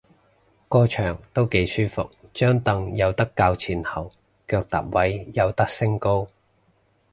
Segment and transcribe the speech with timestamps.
[0.67, 4.11] 個場都幾舒服，張櫈有得較前後，
[4.47, 6.27] 腳踏位有得升高